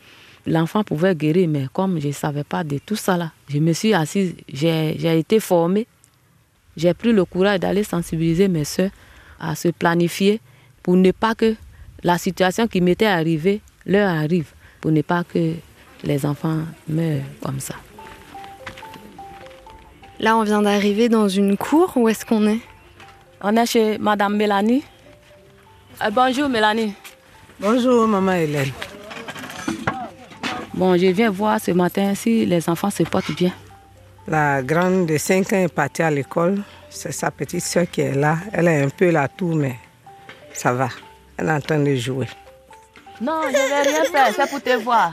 l'enfant 0.47 0.85
pouvait 0.85 1.15
guérir, 1.15 1.49
mais 1.49 1.67
comme 1.73 2.00
je 2.00 2.09
ne 2.09 2.12
savais 2.12 2.44
pas 2.44 2.65
de 2.65 2.79
tout 2.79 2.97
ça 2.97 3.17
là, 3.17 3.33
je 3.49 3.59
me 3.59 3.73
suis 3.73 3.93
assise, 3.93 4.35
j'ai 4.53 5.19
été 5.19 5.41
formée. 5.41 5.87
J'ai 6.76 6.94
pris 6.94 7.12
le 7.12 7.25
courage 7.25 7.61
d'aller 7.61 7.85
sensibiliser 7.85 8.49
mes 8.49 8.65
soeurs 8.65 8.91
à 9.38 9.55
se 9.55 9.69
planifier 9.69 10.41
pour 10.83 10.97
ne 10.97 11.11
pas 11.11 11.35
que 11.35 11.56
la 12.03 12.17
situation 12.17 12.67
qui 12.69 12.81
m'était 12.81 13.06
arrivée 13.06 13.61
leur 13.85 14.09
arrive, 14.09 14.53
pour 14.81 14.93
ne 14.93 15.03
pas 15.03 15.25
que 15.25 15.55
les 16.05 16.26
enfants 16.26 16.58
meurent 16.88 17.23
comme 17.43 17.61
ça. 17.61 17.75
Là, 20.19 20.37
on 20.37 20.43
vient 20.43 20.62
d'arriver 20.62 21.08
dans 21.08 21.29
une 21.29 21.56
cour. 21.56 21.93
Où 21.97 22.08
est-ce 22.08 22.26
qu'on 22.26 22.47
est? 22.47 22.61
On 23.43 23.56
est 23.56 23.67
chez 23.67 23.99
Madame 23.99 24.37
Mélanie. 24.37 24.85
Euh, 26.05 26.11
bonjour 26.11 26.49
Mélanie. 26.49 26.94
Bonjour 27.58 28.06
Maman 28.06 28.32
Hélène. 28.32 28.70
Bon, 30.75 30.97
je 30.97 31.06
viens 31.06 31.31
voir 31.31 31.61
ce 31.61 31.70
matin 31.73 32.14
si 32.14 32.47
les 32.47 32.69
enfants 32.69 32.91
se 32.91 33.02
portent 33.02 33.35
bien. 33.35 33.52
La 34.29 34.62
grande 34.62 35.06
de 35.06 35.17
5 35.19 35.52
ans 35.52 35.56
est 35.56 35.69
partie 35.73 36.02
à 36.02 36.11
l'école. 36.11 36.62
C'est 36.91 37.12
sa 37.12 37.31
petite 37.31 37.62
soeur 37.64 37.85
qui 37.91 38.02
est 38.02 38.14
là. 38.14 38.37
Elle 38.52 38.69
est 38.69 38.83
un 38.83 38.88
peu 38.88 39.11
là 39.11 39.28
tout, 39.28 39.54
mais 39.54 39.76
ça 40.52 40.73
va. 40.73 40.88
Elle 41.37 41.49
est 41.49 41.52
en 41.52 41.61
train 41.61 41.78
de 41.78 41.95
jouer. 41.95 42.26
Non, 43.21 43.42
je 43.45 43.49
ne 43.49 43.52
vais 43.52 43.90
rien 43.90 44.04
faire, 44.04 44.35
c'est 44.35 44.50
pour 44.50 44.62
te 44.62 44.76
voir. 44.83 45.12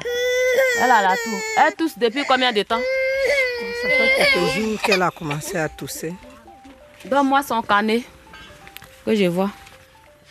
Elle 0.79 0.91
a 0.91 1.01
la 1.01 1.15
toux. 1.15 1.41
Elle 1.57 1.75
tousse 1.75 1.97
depuis 1.97 2.23
combien 2.27 2.51
de 2.53 2.61
temps? 2.63 2.79
Ça 3.81 3.89
fait 3.89 4.11
quelques 4.17 4.47
jours 4.53 4.81
qu'elle 4.81 5.01
a 5.01 5.09
commencé 5.09 5.57
à 5.57 5.69
tousser. 5.69 6.13
Donne-moi 7.05 7.41
son 7.43 7.61
carnet 7.61 8.03
que 9.05 9.15
je 9.15 9.25
vois. 9.25 9.49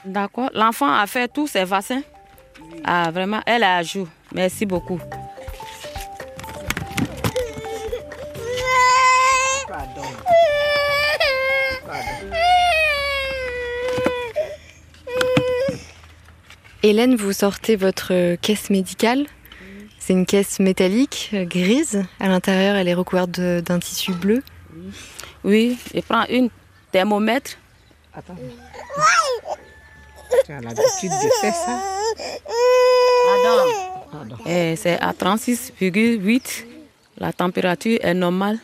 D'accord. 0.04 0.50
L'enfant 0.54 0.92
a 0.92 1.06
fait 1.06 1.32
tous 1.32 1.48
ses 1.48 1.64
vaccins. 1.64 2.02
Ah, 2.84 3.10
vraiment, 3.10 3.40
elle 3.46 3.64
a 3.64 3.76
à 3.76 3.82
jour. 3.82 4.06
Merci 4.32 4.66
beaucoup. 4.66 5.00
Hélène, 16.82 17.16
vous 17.16 17.32
sortez 17.32 17.74
votre 17.74 18.36
caisse 18.36 18.70
médicale? 18.70 19.26
C'est 20.06 20.12
une 20.12 20.24
caisse 20.24 20.60
métallique, 20.60 21.30
euh, 21.34 21.44
grise. 21.44 22.04
À 22.20 22.28
l'intérieur, 22.28 22.76
elle 22.76 22.86
est 22.86 22.94
recouverte 22.94 23.40
d'un 23.40 23.80
tissu 23.80 24.12
bleu. 24.12 24.40
Oui, 25.42 25.76
je 25.92 25.98
prends 25.98 26.24
une 26.28 26.48
thermomètre. 26.92 27.58
Attends. 28.14 28.36
Tu 30.44 30.52
as 30.52 30.60
l'habitude 30.60 31.10
de 31.10 31.30
faire 31.40 31.54
ça 31.54 31.80
Pardon. 34.12 34.36
C'est 34.44 34.96
à 35.00 35.12
36,8. 35.12 36.64
La 37.18 37.32
température 37.32 37.98
est 38.00 38.14
normale. 38.14 38.60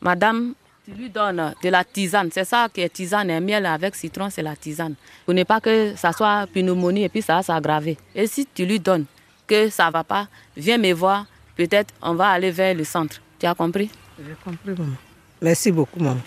Madame, 0.00 0.54
tu 0.84 0.90
lui 0.90 1.10
donnes 1.10 1.54
de 1.62 1.68
la 1.68 1.84
tisane. 1.84 2.30
C'est 2.32 2.44
ça 2.44 2.66
qui 2.74 2.80
est 2.80 2.88
tisane. 2.88 3.30
Un 3.30 3.38
miel 3.38 3.66
avec 3.66 3.94
citron, 3.94 4.30
c'est 4.30 4.42
la 4.42 4.56
tisane. 4.56 4.96
Pour 5.26 5.34
ne 5.34 5.44
pas 5.44 5.60
que 5.60 5.94
ça 5.94 6.10
soit 6.10 6.48
pneumonie 6.52 7.04
et 7.04 7.08
puis 7.08 7.22
ça 7.22 7.36
va 7.36 7.42
s'aggraver. 7.44 7.96
Et 8.16 8.26
si 8.26 8.48
tu 8.52 8.66
lui 8.66 8.80
donnes 8.80 9.04
que 9.46 9.68
ça 9.70 9.86
ne 9.86 9.92
va 9.92 10.04
pas, 10.04 10.28
viens 10.56 10.78
me 10.78 10.92
voir. 10.92 11.26
Peut-être 11.56 11.92
on 12.02 12.14
va 12.14 12.28
aller 12.28 12.50
vers 12.50 12.74
le 12.74 12.84
centre. 12.84 13.20
Tu 13.38 13.46
as 13.46 13.54
compris? 13.54 13.90
J'ai 14.18 14.34
compris, 14.44 14.70
maman. 14.78 14.96
Merci 15.40 15.72
beaucoup, 15.72 16.00
maman. 16.00 16.20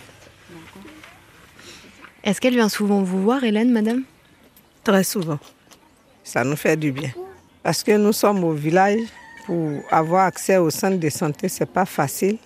Est-ce 2.23 2.41
qu'elle 2.41 2.53
vient 2.55 2.69
souvent 2.69 3.01
vous 3.01 3.21
voir, 3.23 3.43
Hélène, 3.43 3.71
madame? 3.71 4.03
Très 4.83 5.03
souvent. 5.03 5.39
Ça 6.23 6.43
nous 6.43 6.55
fait 6.55 6.75
du 6.77 6.91
bien. 6.91 7.11
Parce 7.63 7.83
que 7.83 7.91
nous 7.97 8.13
sommes 8.13 8.43
au 8.43 8.53
village, 8.53 8.99
pour 9.45 9.81
avoir 9.89 10.25
accès 10.25 10.57
au 10.57 10.69
centre 10.69 10.99
de 10.99 11.09
santé, 11.09 11.49
ce 11.49 11.61
n'est 11.63 11.69
pas 11.69 11.85
facile. 11.85 12.37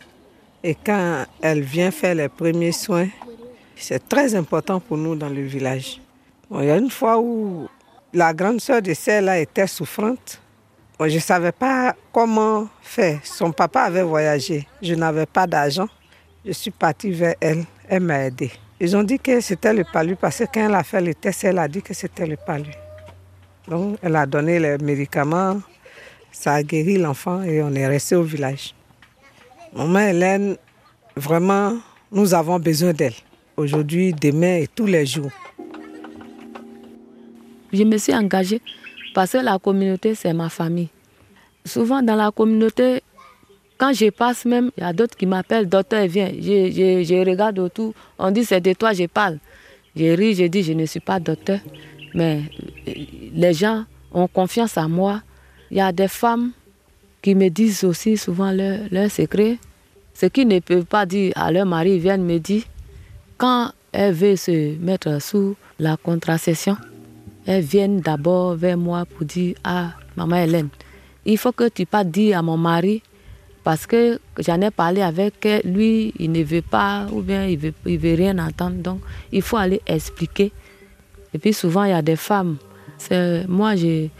Et 0.64 0.76
quand 0.76 1.26
elle 1.42 1.62
vient 1.62 1.92
faire 1.92 2.16
les 2.16 2.30
premiers 2.30 2.72
soins, 2.72 3.10
C'est 3.76 4.08
très 4.08 4.36
important 4.36 4.80
pour 4.80 4.98
nous 4.98 5.16
dans 5.16 5.30
le 5.30 5.42
village. 5.42 6.00
il 6.52 6.66
y 6.66 6.70
a 6.70 6.78
une 6.78 6.90
fois 6.90 7.20
où 7.20 7.68
la 8.14 8.34
grande 8.34 8.62
sœur 8.62 8.82
de 8.82 8.94
celle-là 8.94 9.40
était 9.40 9.68
souffrante. 9.68 10.40
Je 11.08 11.16
ne 11.16 11.20
savais 11.20 11.52
pas 11.52 11.96
comment 12.12 12.68
faire. 12.82 13.20
Son 13.24 13.52
papa 13.52 13.82
avait 13.82 14.04
voyagé. 14.04 14.68
Je 14.82 14.94
n'avais 14.96 15.26
pas 15.26 15.48
d'argent. 15.48 15.88
Je 16.46 16.52
suis 16.52 16.72
partie 16.72 17.12
vers 17.12 17.36
elle. 17.40 17.66
Elle 17.88 18.02
m'a 18.02 18.26
aidée. 18.26 18.52
Ils 18.80 18.96
ont 18.96 19.04
dit 19.04 19.20
que 19.20 19.40
c'était 19.42 19.74
le 19.74 19.84
palu 19.84 20.16
parce 20.16 20.40
que 20.40 20.44
quand 20.44 20.68
elle 20.68 20.76
a 20.76 20.84
fait 20.84 21.02
le 21.02 21.14
test, 21.14 21.44
elle 21.44 21.60
a 21.60 21.68
dit 21.68 21.82
que 21.82 21.94
c'était 21.94 22.26
le 22.26 22.36
palu. 22.36 22.72
Donc, 23.68 23.98
elle 24.02 24.16
a 24.16 24.26
donné 24.26 24.60
les 24.60 24.78
médicaments. 24.78 25.62
Ça 26.32 26.56
a 26.56 26.64
guéri 26.64 26.98
l'enfant 26.98 27.44
et 27.44 27.62
on 27.62 27.74
est 27.74 27.88
resté 27.88 28.16
au 28.16 28.24
village. 28.24 28.74
Maman 29.74 30.00
Hélène, 30.00 30.58
vraiment, 31.16 31.78
nous 32.12 32.34
avons 32.34 32.60
besoin 32.60 32.94
d'elle. 32.94 33.14
Aujourd'hui, 33.56 34.14
demain 34.14 34.58
et 34.58 34.68
tous 34.68 34.86
les 34.86 35.06
jours. 35.06 35.32
Je 37.72 37.84
me 37.84 37.98
suis 37.98 38.14
engagée 38.14 38.62
parce 39.14 39.32
que 39.34 39.38
la 39.38 39.60
communauté, 39.60 40.16
c'est 40.16 40.34
ma 40.34 40.50
famille. 40.50 40.90
Souvent 41.66 42.02
dans 42.02 42.16
la 42.16 42.32
communauté, 42.32 43.02
quand 43.78 43.94
je 43.94 44.10
passe 44.10 44.46
même, 44.46 44.72
il 44.78 44.84
y 44.84 44.86
a 44.86 44.94
d'autres 44.94 45.16
qui 45.16 45.26
m'appellent, 45.26 45.68
docteur, 45.68 46.06
viens. 46.08 46.30
Je, 46.30 47.30
regarde 47.30 47.60
autour, 47.60 47.94
on 48.18 48.32
dit 48.32 48.44
c'est 48.46 48.62
de 48.62 48.74
toi, 48.74 48.94
je 48.94 49.06
parle. 49.06 49.40
Je 49.96 50.16
ris, 50.16 50.36
je 50.36 50.46
dis 50.46 50.64
je 50.64 50.74
ne 50.74 50.86
suis 50.86 51.00
pas 51.00 51.20
docteur, 51.20 51.60
mais 52.14 52.42
les 53.34 53.54
gens 53.54 53.86
ont 54.12 54.28
confiance 54.28 54.78
en 54.78 54.90
moi. 54.90 55.22
Il 55.70 55.78
y 55.78 55.82
a 55.82 55.92
des 55.92 56.08
femmes 56.08 56.52
qui 57.22 57.36
me 57.36 57.50
disent 57.50 57.84
aussi 57.84 58.18
souvent 58.18 58.52
leurs 58.52 58.80
leur 58.92 59.10
secrets. 59.12 59.58
Ce 60.14 60.28
qu'ils 60.28 60.48
ne 60.48 60.60
peuvent 60.60 60.86
pas 60.86 61.06
dire 61.06 61.34
à 61.36 61.52
leur 61.52 61.66
mari, 61.66 61.98
viennent 61.98 62.24
me 62.24 62.38
dire, 62.38 62.64
quand 63.38 63.72
elles 63.92 64.14
veulent 64.14 64.38
se 64.38 64.78
mettre 64.78 65.22
sous 65.22 65.56
la 65.80 65.98
contraception, 65.98 66.78
elles 67.46 67.64
viennent 67.64 68.00
d'abord 68.00 68.56
vers 68.56 68.78
moi 68.78 69.06
pour 69.06 69.26
dire 69.26 69.56
Ah, 69.64 69.94
maman 70.16 70.38
Hélène, 70.38 70.70
il 71.26 71.38
faut 71.38 71.52
que 71.52 71.70
tu 71.70 71.86
pas 71.86 72.04
dire 72.04 72.40
à 72.40 72.42
mon 72.42 72.58
mari 72.58 73.02
parce 73.64 73.88
que 73.88 74.20
j'en 74.40 74.60
ai 74.62 74.72
parlé 74.72 75.02
avec 75.02 75.48
lui, 75.64 76.14
il 76.20 76.32
ne 76.32 76.44
veut 76.44 76.62
pas 76.62 77.08
ou 77.12 77.22
bien 77.22 77.46
il 77.46 77.58
veut, 77.58 77.74
il 77.86 77.98
veut 77.98 78.14
rien 78.14 78.38
entendre. 78.38 78.76
Donc, 78.76 79.00
il 79.32 79.42
faut 79.42 79.58
aller 79.58 79.82
expliquer. 79.88 80.52
Et 81.34 81.40
puis 81.40 81.54
souvent, 81.54 81.86
il 81.86 81.92
y 81.92 81.94
a 81.94 82.02
des 82.02 82.18
femmes. 82.18 82.58
Moi, 83.48 83.76
j'ai 83.76 84.12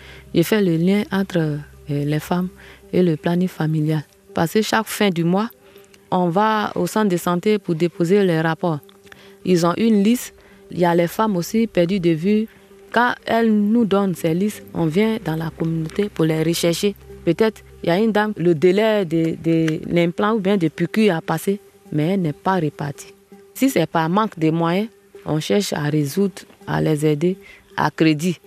fait 0.44 0.62
le 0.62 0.78
lien 0.78 1.04
entre 1.12 1.38
euh, 1.38 1.60
les 1.88 2.20
femmes 2.20 2.50
et 2.92 3.04
le 3.04 3.18
planning 3.18 3.48
familial. 3.48 4.04
Parce 4.34 4.54
que 4.54 4.62
chaque 4.62 4.88
fin 4.88 5.10
du 5.10 5.24
mois, 5.24 5.50
on 6.10 6.30
va 6.30 6.72
au 6.76 6.88
centre 6.88 7.10
de 7.10 7.18
santé 7.18 7.60
pour 7.60 7.76
déposer 7.76 8.24
les 8.24 8.40
rapports. 8.40 8.80
Ils 9.46 9.66
ont 9.66 9.74
une 9.78 10.04
liste. 10.04 10.34
Il 10.72 10.80
y 10.80 10.86
a 10.86 10.96
les 10.96 11.08
femmes 11.08 11.36
aussi 11.36 11.68
perdues 11.68 12.00
de 12.00 12.12
vue 12.12 12.48
quand 12.94 13.16
elle 13.26 13.52
nous 13.52 13.86
donne 13.86 14.14
ces 14.14 14.34
listes, 14.34 14.64
on 14.74 14.86
vient 14.86 15.18
dans 15.26 15.36
la 15.36 15.50
communauté 15.50 16.10
pour 16.10 16.26
les 16.26 16.44
rechercher. 16.44 16.96
Peut-être 17.26 17.64
il 17.82 17.88
y 17.88 17.90
a 17.90 17.98
une 17.98 18.12
dame, 18.12 18.34
le 18.38 18.54
délai 18.54 19.04
de, 19.04 19.80
l'implant 19.92 20.36
ou 20.36 20.40
bien 20.40 20.58
de 20.58 20.68
piqûre 20.68 21.16
a 21.16 21.22
passé, 21.22 21.60
mais 21.92 22.10
elle 22.10 22.22
n'est 22.22 22.34
pas 22.34 22.56
répartie. 22.56 23.14
Si 23.56 23.70
c'est 23.70 23.88
par 23.88 24.08
manque 24.10 24.38
de 24.38 24.52
moyens, 24.52 24.90
on 25.26 25.40
cherche 25.40 25.74
à 25.74 25.84
résoudre, 25.84 26.44
à 26.68 26.82
les 26.82 27.06
aider 27.06 27.38
à 27.76 27.90
crédit. 27.90 28.40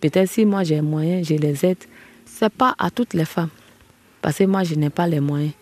Peut-être 0.00 0.30
si 0.30 0.46
moi 0.46 0.64
j'ai 0.64 0.80
moyens, 0.80 1.28
je 1.28 1.34
les 1.34 1.66
aide. 1.66 1.78
Ce 2.24 2.46
n'est 2.46 2.50
pas 2.50 2.74
à 2.78 2.90
toutes 2.90 3.12
les 3.12 3.26
femmes, 3.26 3.50
parce 4.22 4.38
que 4.38 4.44
moi 4.44 4.64
je 4.64 4.76
n'ai 4.76 4.90
pas 4.90 5.06
les 5.06 5.20
moyens. 5.20 5.52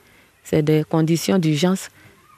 C'est 0.44 0.62
des 0.62 0.84
conditions 0.88 1.38
d'urgence. 1.38 1.88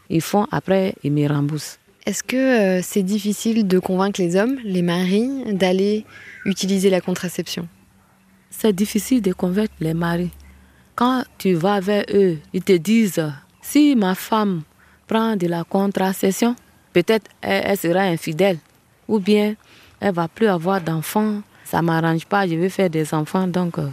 Ils 0.09 0.23
font, 0.23 0.47
après, 0.51 0.95
ils 1.05 1.13
me 1.13 1.29
remboursent. 1.29 1.79
Est-ce 2.07 2.23
que 2.23 2.37
euh, 2.37 2.83
c'est 2.83 3.03
difficile 3.03 3.67
de 3.67 3.79
convaincre 3.79 4.21
les 4.23 4.35
hommes, 4.35 4.59
les 4.65 4.81
maris, 4.81 5.29
d'aller 5.53 6.07
utiliser 6.47 6.89
la 6.89 7.03
contraception? 7.03 7.69
C'est 8.49 8.73
difficile 8.73 9.21
de 9.21 9.35
convaincre 9.35 9.75
les 9.81 9.93
maris. 9.93 10.31
Quand 10.95 11.25
tu 11.37 11.53
vas 11.55 11.81
vers 11.81 12.05
eux, 12.13 12.39
ils 12.55 12.63
te 12.63 12.73
disent, 12.73 13.23
si 13.61 13.95
ma 13.97 14.15
femme 14.15 14.63
prend 15.07 15.37
de 15.37 15.47
la 15.47 15.63
contraception, 15.65 16.57
peut-être 16.95 17.31
elle, 17.43 17.77
sera 17.77 18.01
infidèle. 18.01 18.59
Ou 19.07 19.19
bien 19.19 19.55
elle 20.01 20.15
va 20.15 20.27
plus 20.29 20.47
avoir 20.47 20.81
d'enfants. 20.81 21.43
Ça 21.65 21.83
m'arrange 21.83 22.25
pas, 22.25 22.47
je 22.47 22.55
veux 22.55 22.71
faire 22.71 22.91
des 22.91 23.13
enfants, 23.13 23.47
donc 23.47 23.79
euh, 23.79 23.89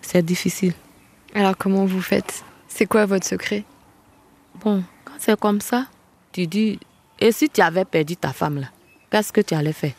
c'est 0.00 0.24
difficile. 0.24 0.74
Alors 1.34 1.56
comment 1.56 1.84
vous 1.84 2.00
faites? 2.00 2.44
C'est 2.68 2.86
quoi 2.86 3.04
votre 3.04 3.26
secret? 3.26 3.64
Bon, 4.62 4.82
quand 5.04 5.14
c'est 5.18 5.38
comme 5.38 5.60
ça, 5.60 5.86
tu 6.32 6.46
dis 6.46 6.78
et 7.20 7.32
si 7.32 7.48
tu 7.48 7.60
avais 7.60 7.84
perdu 7.84 8.16
ta 8.16 8.32
femme 8.32 8.60
là, 8.60 8.66
qu'est-ce 9.10 9.32
que 9.32 9.40
tu 9.40 9.54
allais 9.54 9.72
faire? 9.72 9.92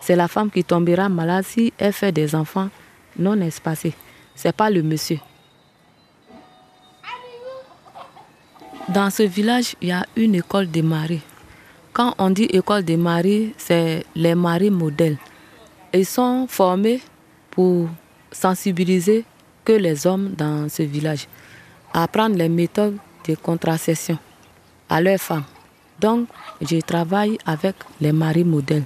C'est 0.00 0.16
la 0.16 0.28
femme 0.28 0.50
qui 0.50 0.62
tombera 0.62 1.08
malade 1.08 1.44
si 1.44 1.72
elle 1.78 1.92
fait 1.92 2.12
des 2.12 2.34
enfants 2.34 2.68
non 3.18 3.40
espacés. 3.40 3.94
C'est 4.34 4.54
pas 4.54 4.70
le 4.70 4.82
monsieur. 4.82 5.18
Dans 8.88 9.10
ce 9.10 9.24
village, 9.24 9.74
il 9.80 9.88
y 9.88 9.92
a 9.92 10.04
une 10.14 10.36
école 10.36 10.70
de 10.70 10.80
maris. 10.80 11.22
Quand 11.92 12.14
on 12.18 12.30
dit 12.30 12.44
école 12.44 12.84
de 12.84 12.94
maris, 12.94 13.52
c'est 13.56 14.04
les 14.14 14.34
maris 14.34 14.70
modèles. 14.70 15.18
Ils 15.92 16.06
sont 16.06 16.46
formés 16.46 17.00
pour 17.50 17.88
sensibiliser 18.30 19.24
que 19.64 19.72
les 19.72 20.06
hommes 20.06 20.34
dans 20.36 20.68
ce 20.68 20.82
village, 20.82 21.26
apprendre 21.92 22.36
les 22.36 22.48
méthodes 22.48 22.98
de 23.26 23.34
contraception 23.34 24.18
à 24.88 25.00
leurs 25.00 25.18
femmes. 25.18 25.44
Donc, 26.00 26.28
je 26.60 26.80
travaille 26.80 27.38
avec 27.46 27.76
les 28.00 28.12
maris 28.12 28.44
modèles. 28.44 28.84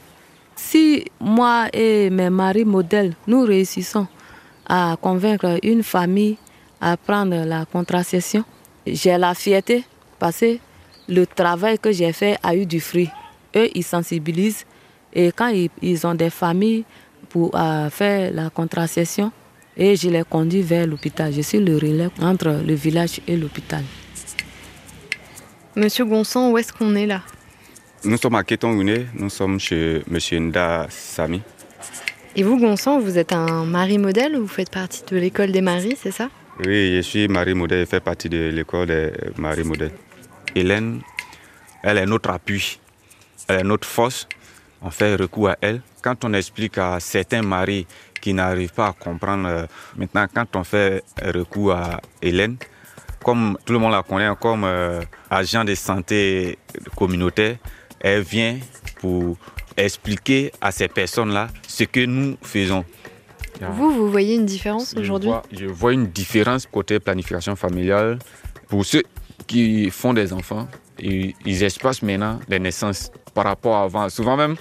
Si 0.56 1.04
moi 1.18 1.68
et 1.72 2.10
mes 2.10 2.30
maris 2.30 2.64
modèles, 2.64 3.14
nous 3.26 3.42
réussissons 3.42 4.06
à 4.66 4.96
convaincre 5.00 5.58
une 5.62 5.82
famille 5.82 6.36
à 6.80 6.96
prendre 6.96 7.44
la 7.44 7.64
contraception, 7.66 8.44
j'ai 8.86 9.18
la 9.18 9.34
fierté 9.34 9.84
parce 10.18 10.40
que 10.40 10.58
le 11.08 11.26
travail 11.26 11.78
que 11.78 11.92
j'ai 11.92 12.12
fait 12.12 12.38
a 12.42 12.54
eu 12.54 12.66
du 12.66 12.80
fruit. 12.80 13.10
Eux, 13.56 13.68
ils 13.74 13.84
sensibilisent 13.84 14.64
et 15.12 15.32
quand 15.32 15.52
ils, 15.82 16.06
ont 16.06 16.14
des 16.14 16.30
familles 16.30 16.84
pour 17.28 17.50
euh, 17.54 17.90
faire 17.90 18.32
la 18.32 18.50
contraception, 18.50 19.32
et 19.76 19.96
je 19.96 20.08
les 20.08 20.24
conduis 20.24 20.62
vers 20.62 20.86
l'hôpital. 20.86 21.32
Je 21.32 21.40
suis 21.40 21.58
le 21.58 21.74
relais 21.74 22.08
entre 22.20 22.60
le 22.64 22.74
village 22.74 23.20
et 23.26 23.36
l'hôpital. 23.36 23.82
Monsieur 25.76 26.04
Gonsan, 26.04 26.50
où 26.50 26.58
est-ce 26.58 26.72
qu'on 26.72 26.96
est 26.96 27.06
là? 27.06 27.22
Nous 28.04 28.16
sommes 28.16 28.34
à 28.34 28.42
Ketongune, 28.42 29.06
nous 29.14 29.30
sommes 29.30 29.60
chez 29.60 30.02
Monsieur 30.08 30.40
Nda 30.40 30.86
Sami. 30.90 31.42
Et 32.34 32.42
vous, 32.42 32.58
Gonsan, 32.58 32.98
vous 32.98 33.18
êtes 33.18 33.32
un 33.32 33.64
mari 33.64 33.98
modèle 33.98 34.36
ou 34.36 34.42
vous 34.42 34.48
faites 34.48 34.70
partie 34.70 35.02
de 35.08 35.16
l'école 35.16 35.52
des 35.52 35.60
maris, 35.60 35.96
c'est 36.00 36.10
ça? 36.10 36.28
Oui, 36.58 36.96
je 36.96 37.00
suis 37.02 37.28
mari 37.28 37.54
modèle 37.54 37.82
et 37.82 37.86
fais 37.86 38.00
partie 38.00 38.28
de 38.28 38.50
l'école 38.52 38.88
des 38.88 39.12
maris 39.36 39.62
modèles. 39.62 39.92
Hélène, 40.56 41.02
elle 41.82 41.98
est 41.98 42.06
notre 42.06 42.30
appui, 42.30 42.80
elle 43.46 43.60
est 43.60 43.64
notre 43.64 43.86
force. 43.86 44.26
On 44.82 44.90
fait 44.90 45.14
recours 45.14 45.50
à 45.50 45.56
elle. 45.60 45.82
Quand 46.02 46.24
on 46.24 46.32
explique 46.32 46.78
à 46.78 46.98
certains 46.98 47.42
maris 47.42 47.86
qui 48.20 48.34
n'arrivent 48.34 48.72
pas 48.72 48.88
à 48.88 48.92
comprendre, 48.92 49.48
euh, 49.48 49.66
maintenant, 49.96 50.26
quand 50.34 50.56
on 50.56 50.64
fait 50.64 51.04
recours 51.22 51.72
à 51.72 52.00
Hélène, 52.20 52.56
comme 53.22 53.58
tout 53.64 53.72
le 53.72 53.78
monde 53.78 53.92
la 53.92 54.02
connaît 54.02 54.30
comme 54.40 54.64
euh, 54.64 55.00
agent 55.30 55.64
de 55.64 55.74
santé 55.74 56.58
communautaire, 56.96 57.56
elle 58.00 58.22
vient 58.22 58.58
pour 59.00 59.36
expliquer 59.76 60.52
à 60.60 60.72
ces 60.72 60.88
personnes-là 60.88 61.48
ce 61.66 61.84
que 61.84 62.04
nous 62.04 62.36
faisons. 62.42 62.84
Vous, 63.60 63.90
vous 63.90 64.10
voyez 64.10 64.36
une 64.36 64.46
différence 64.46 64.94
aujourd'hui? 64.96 65.30
Je 65.52 65.66
vois 65.66 65.92
une 65.92 66.06
différence 66.06 66.66
côté 66.66 66.98
planification 66.98 67.56
familiale. 67.56 68.18
Pour 68.68 68.86
ceux 68.86 69.02
qui 69.46 69.90
font 69.90 70.14
des 70.14 70.32
enfants, 70.32 70.66
ils, 70.98 71.62
espacent 71.62 72.02
maintenant 72.02 72.40
les 72.48 72.58
naissances 72.58 73.10
par 73.34 73.44
rapport 73.44 73.76
à 73.76 73.82
avant. 73.82 74.08
Souvent 74.08 74.36
même, 74.36 74.56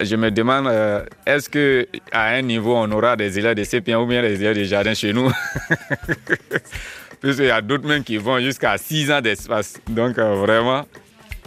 je 0.00 0.14
me 0.14 0.30
demande, 0.30 0.66
euh, 0.68 1.04
est-ce 1.26 1.48
qu'à 1.48 2.22
un 2.22 2.42
niveau, 2.42 2.76
on 2.76 2.90
aura 2.92 3.16
des 3.16 3.38
élèves 3.38 3.54
de 3.54 3.64
CP1 3.64 3.96
ou 3.96 4.06
bien 4.06 4.22
des 4.22 4.34
élèves 4.34 4.58
de 4.58 4.64
jardin 4.64 4.94
chez 4.94 5.12
nous? 5.12 5.30
Puisqu'il 7.20 7.46
y 7.46 7.50
a 7.50 7.60
d'autres 7.60 7.86
même 7.86 8.04
qui 8.04 8.16
vont 8.16 8.38
jusqu'à 8.40 8.76
6 8.78 9.10
ans 9.10 9.20
d'espace. 9.20 9.80
Donc 9.88 10.18
euh, 10.18 10.34
vraiment, 10.34 10.86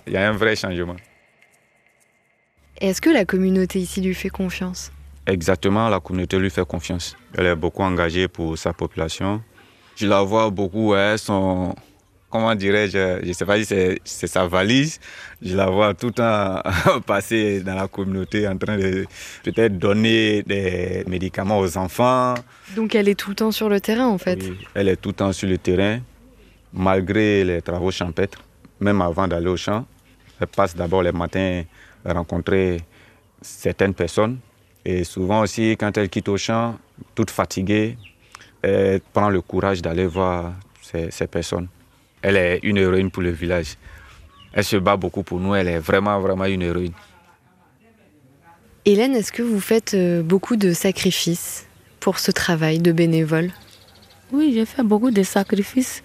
il 0.07 0.13
y 0.13 0.17
a 0.17 0.27
un 0.29 0.33
vrai 0.33 0.55
changement. 0.55 0.95
Est-ce 2.81 3.01
que 3.01 3.09
la 3.09 3.25
communauté 3.25 3.79
ici 3.79 4.01
lui 4.01 4.13
fait 4.13 4.29
confiance? 4.29 4.91
Exactement, 5.27 5.89
la 5.89 5.99
communauté 5.99 6.39
lui 6.39 6.49
fait 6.49 6.65
confiance. 6.65 7.15
Elle 7.38 7.45
est 7.45 7.55
beaucoup 7.55 7.83
engagée 7.83 8.27
pour 8.27 8.57
sa 8.57 8.73
population. 8.73 9.41
Je 9.95 10.07
la 10.07 10.21
vois 10.21 10.49
beaucoup, 10.49 10.95
elles 10.95 11.19
sont 11.19 11.75
comment 12.29 12.53
dirais-je, 12.55 13.19
je 13.24 13.27
ne 13.27 13.33
sais 13.33 13.45
pas 13.45 13.62
si 13.63 14.00
c'est 14.03 14.27
sa 14.27 14.48
valise. 14.48 15.00
Je 15.41 15.55
la 15.55 15.69
vois 15.69 15.93
tout 15.93 16.07
le 16.07 16.13
temps 16.13 16.62
passer 17.05 17.62
dans 17.62 17.75
la 17.75 17.88
communauté 17.88 18.48
en 18.48 18.57
train 18.57 18.77
de 18.77 19.05
peut-être 19.43 19.77
donner 19.77 20.43
des 20.43 21.03
médicaments 21.07 21.59
aux 21.59 21.77
enfants. 21.77 22.36
Donc 22.75 22.95
elle 22.95 23.07
est 23.07 23.15
tout 23.15 23.29
le 23.31 23.36
temps 23.36 23.51
sur 23.51 23.69
le 23.69 23.79
terrain 23.79 24.07
en 24.07 24.17
fait 24.17 24.39
oui, 24.41 24.57
elle 24.74 24.89
est 24.89 24.98
tout 24.98 25.09
le 25.09 25.15
temps 25.15 25.31
sur 25.31 25.48
le 25.48 25.57
terrain, 25.57 26.00
malgré 26.74 27.43
les 27.43 27.62
travaux 27.62 27.91
champêtres, 27.91 28.39
même 28.79 29.01
avant 29.01 29.27
d'aller 29.27 29.48
au 29.48 29.57
champ. 29.57 29.86
Elle 30.39 30.48
passe 30.48 30.75
d'abord 30.75 31.03
les 31.03 31.12
matins 31.12 31.63
rencontrer 32.05 32.81
certaines 33.41 33.93
personnes. 33.93 34.39
Et 34.86 35.03
souvent 35.03 35.41
aussi, 35.41 35.71
quand 35.71 35.98
elle 35.98 36.09
quitte 36.09 36.29
au 36.29 36.38
champ, 36.38 36.77
toute 37.13 37.31
fatiguée, 37.31 37.98
elle 38.62 39.01
prend 39.13 39.29
le 39.29 39.41
courage 39.41 39.81
d'aller 39.81 40.05
voir 40.05 40.53
ces, 40.81 41.12
ces 41.12 41.27
personnes. 41.27 41.67
Elle 42.21 42.38
est 42.38 42.59
une 42.63 42.77
héroïne 42.77 43.11
pour 43.11 43.23
le 43.23 43.31
village. 43.31 43.75
Elle 44.53 44.63
se 44.63 44.77
bat 44.77 44.97
beaucoup 44.97 45.23
pour 45.23 45.39
nous, 45.39 45.55
elle 45.55 45.67
est 45.67 45.79
vraiment, 45.79 46.19
vraiment 46.19 46.45
une 46.45 46.61
héroïne. 46.61 46.93
Hélène, 48.85 49.13
est-ce 49.13 49.31
que 49.31 49.43
vous 49.43 49.59
faites 49.59 49.93
euh, 49.93 50.23
beaucoup 50.23 50.55
de 50.55 50.73
sacrifices 50.73 51.67
pour 51.99 52.17
ce 52.17 52.31
travail 52.31 52.79
de 52.79 52.91
bénévole? 52.91 53.51
Oui, 54.31 54.51
j'ai 54.53 54.65
fait 54.65 54.83
beaucoup 54.83 55.11
de 55.11 55.23
sacrifices 55.23 56.03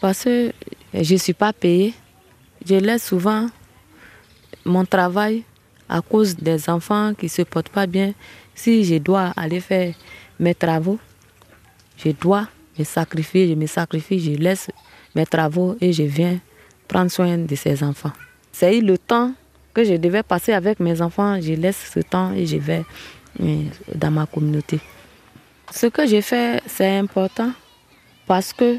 parce 0.00 0.24
que 0.24 0.52
je 0.94 1.12
ne 1.14 1.18
suis 1.18 1.32
pas 1.32 1.52
payée. 1.52 1.94
Je 2.68 2.74
laisse 2.76 3.06
souvent 3.06 3.48
mon 4.64 4.84
travail 4.84 5.42
à 5.88 6.00
cause 6.00 6.36
des 6.36 6.68
enfants 6.68 7.14
qui 7.14 7.26
ne 7.26 7.30
se 7.30 7.42
portent 7.42 7.68
pas 7.70 7.86
bien. 7.86 8.12
Si 8.54 8.84
je 8.84 8.96
dois 8.96 9.32
aller 9.36 9.60
faire 9.60 9.94
mes 10.38 10.54
travaux, 10.54 10.98
je 11.96 12.10
dois 12.10 12.48
me 12.78 12.84
sacrifier, 12.84 13.48
je 13.48 13.54
me 13.54 13.66
sacrifie, 13.66 14.18
je 14.18 14.32
laisse 14.32 14.70
mes 15.16 15.26
travaux 15.26 15.76
et 15.80 15.92
je 15.92 16.04
viens 16.04 16.38
prendre 16.86 17.10
soin 17.10 17.38
de 17.38 17.54
ces 17.56 17.82
enfants. 17.82 18.12
C'est 18.52 18.80
le 18.80 18.96
temps 18.98 19.32
que 19.74 19.82
je 19.82 19.94
devais 19.94 20.22
passer 20.22 20.52
avec 20.52 20.78
mes 20.78 21.00
enfants, 21.02 21.40
je 21.40 21.54
laisse 21.54 21.90
ce 21.92 22.00
temps 22.00 22.32
et 22.32 22.46
je 22.46 22.58
vais 22.58 22.84
euh, 23.40 23.62
dans 23.94 24.10
ma 24.10 24.26
communauté. 24.26 24.78
Ce 25.72 25.86
que 25.86 26.06
j'ai 26.06 26.22
fait, 26.22 26.62
c'est 26.66 26.96
important 26.96 27.50
parce 28.26 28.52
que 28.52 28.76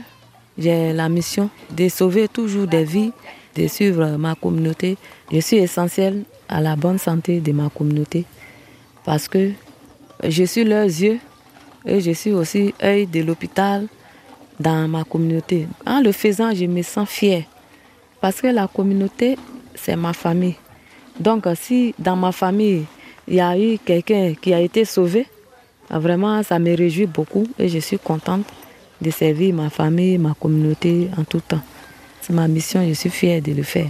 j'ai 0.58 0.94
la 0.94 1.10
mission 1.10 1.50
de 1.76 1.90
sauver 1.90 2.28
toujours 2.28 2.68
des 2.68 2.84
vies, 2.84 3.12
de 3.56 3.68
suivre 3.68 4.18
ma 4.18 4.36
communauté. 4.36 4.98
Je 5.32 5.40
suis 5.40 5.58
essentiel 5.58 6.24
à 6.48 6.62
la 6.62 6.76
bonne 6.76 6.98
santé 6.98 7.42
de 7.42 7.52
ma 7.52 7.70
communauté 7.70 8.26
parce 9.04 9.28
que 9.28 9.52
je 10.24 10.44
suis 10.44 10.64
leurs 10.64 10.86
yeux 10.86 11.20
et 11.86 12.02
je 12.02 12.12
suis 12.12 12.32
aussi 12.32 12.74
œil 12.82 13.06
de 13.06 13.22
l'hôpital 13.22 13.88
dans 14.60 14.88
ma 14.88 15.04
communauté. 15.04 15.68
En 15.86 16.02
le 16.02 16.12
faisant, 16.12 16.54
je 16.54 16.66
me 16.66 16.82
sens 16.82 17.10
fière 17.10 17.44
parce 18.22 18.42
que 18.42 18.48
la 18.48 18.68
communauté, 18.68 19.38
c'est 19.76 19.96
ma 19.96 20.14
famille. 20.14 20.56
Donc 21.20 21.48
si 21.56 21.94
dans 21.98 22.16
ma 22.16 22.32
famille, 22.32 22.86
il 23.28 23.36
y 23.36 23.42
a 23.42 23.58
eu 23.58 23.78
quelqu'un 23.78 24.34
qui 24.40 24.54
a 24.54 24.60
été 24.60 24.86
sauvé, 24.86 25.28
vraiment 25.90 26.42
ça 26.44 26.60
me 26.60 26.76
réjouit 26.76 27.08
beaucoup 27.08 27.48
et 27.58 27.68
je 27.70 27.80
suis 27.80 28.00
contente 28.00 28.46
de 29.02 29.12
servir 29.12 29.54
ma 29.54 29.70
famille, 29.70 30.18
ma 30.18 30.34
communauté 30.34 31.10
en 31.18 31.24
tout 31.24 31.42
temps. 31.42 31.62
C'est 32.22 32.34
ma 32.34 32.48
mission, 32.48 32.86
je 32.88 32.94
suis 32.94 33.10
fière 33.10 33.42
de 33.42 33.52
le 33.52 33.64
faire. 33.64 33.90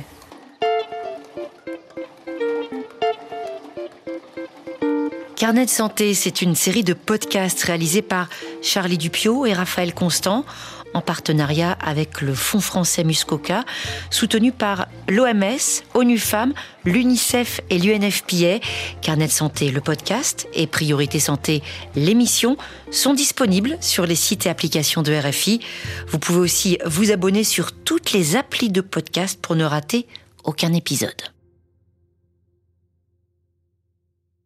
Carnet 5.35 5.65
de 5.65 5.69
santé, 5.69 6.13
c'est 6.15 6.41
une 6.41 6.55
série 6.55 6.83
de 6.83 6.93
podcasts 6.93 7.61
réalisés 7.63 8.01
par 8.01 8.27
Charlie 8.61 8.97
Dupio 8.97 9.45
et 9.45 9.53
Raphaël 9.53 9.93
Constant 9.93 10.45
en 10.93 11.01
partenariat 11.01 11.71
avec 11.73 12.21
le 12.21 12.33
Fonds 12.33 12.59
français 12.59 13.03
Muscoca, 13.03 13.63
soutenu 14.09 14.51
par 14.51 14.87
l'OMS, 15.07 15.83
ONU 15.93 16.17
Femmes, 16.17 16.53
l'UNICEF 16.85 17.61
et 17.69 17.77
l'UNFPA. 17.77 18.59
Carnet 19.01 19.27
santé, 19.27 19.71
le 19.71 19.81
podcast 19.81 20.47
et 20.53 20.67
Priorité 20.67 21.19
Santé, 21.19 21.61
l'émission 21.95 22.57
sont 22.91 23.13
disponibles 23.13 23.77
sur 23.81 24.05
les 24.05 24.15
sites 24.15 24.45
et 24.45 24.49
applications 24.49 25.03
de 25.03 25.13
RFI. 25.13 25.59
Vous 26.07 26.19
pouvez 26.19 26.39
aussi 26.39 26.77
vous 26.85 27.11
abonner 27.11 27.43
sur 27.43 27.71
toutes 27.71 28.11
les 28.11 28.35
applis 28.35 28.69
de 28.69 28.81
podcast 28.81 29.39
pour 29.41 29.55
ne 29.55 29.65
rater 29.65 30.07
aucun 30.43 30.73
épisode. 30.73 31.36